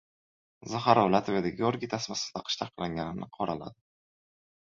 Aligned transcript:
Zaxarova 0.69 1.11
Latviyada 1.15 1.51
Georgiy 1.59 1.91
tasmasini 1.93 2.35
taqish 2.37 2.57
taqiqlanganini 2.61 3.27
qoraladi 3.39 3.77